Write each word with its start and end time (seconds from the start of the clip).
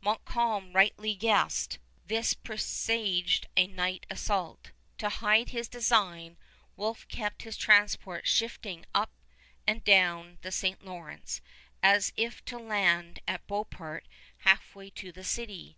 Montcalm 0.00 0.72
rightly 0.72 1.14
guessed, 1.14 1.78
this 2.06 2.32
presaged 2.32 3.46
a 3.58 3.66
night 3.66 4.06
assault. 4.08 4.70
To 4.96 5.10
hide 5.10 5.50
his 5.50 5.68
design, 5.68 6.38
Wolfe 6.76 7.06
kept 7.08 7.42
his 7.42 7.58
transports 7.58 8.30
shifting 8.30 8.86
up 8.94 9.10
and 9.66 9.84
down 9.84 10.38
the 10.40 10.50
St. 10.50 10.82
Lawrence, 10.82 11.42
as 11.82 12.10
if 12.16 12.42
to 12.46 12.56
land 12.58 13.18
at 13.28 13.46
Beauport 13.46 14.08
halfway 14.38 14.88
to 14.92 15.12
the 15.12 15.24
city. 15.24 15.76